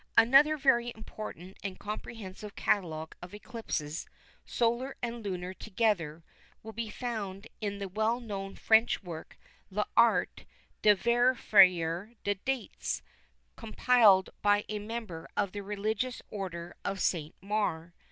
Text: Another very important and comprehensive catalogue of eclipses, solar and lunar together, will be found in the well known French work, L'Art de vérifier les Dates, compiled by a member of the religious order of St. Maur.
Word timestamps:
Another 0.17 0.57
very 0.57 0.91
important 0.95 1.57
and 1.63 1.77
comprehensive 1.77 2.55
catalogue 2.55 3.15
of 3.21 3.35
eclipses, 3.35 4.07
solar 4.47 4.97
and 5.03 5.23
lunar 5.23 5.53
together, 5.53 6.23
will 6.63 6.71
be 6.73 6.89
found 6.89 7.45
in 7.61 7.77
the 7.77 7.87
well 7.87 8.19
known 8.19 8.55
French 8.55 9.03
work, 9.03 9.37
L'Art 9.69 10.45
de 10.81 10.95
vérifier 10.95 12.15
les 12.25 12.33
Dates, 12.43 13.03
compiled 13.55 14.31
by 14.41 14.65
a 14.67 14.79
member 14.79 15.29
of 15.37 15.51
the 15.51 15.61
religious 15.61 16.19
order 16.31 16.75
of 16.83 16.99
St. 16.99 17.35
Maur. 17.39 17.93